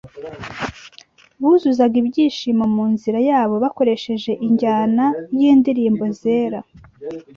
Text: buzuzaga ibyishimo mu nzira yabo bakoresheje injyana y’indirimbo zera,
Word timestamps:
buzuzaga 1.41 1.95
ibyishimo 2.01 2.65
mu 2.75 2.85
nzira 2.93 3.19
yabo 3.29 3.55
bakoresheje 3.63 4.31
injyana 4.47 5.05
y’indirimbo 5.39 6.05
zera, 6.19 6.59